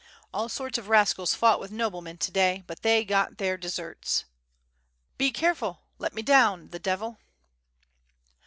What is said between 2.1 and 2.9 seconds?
to day, but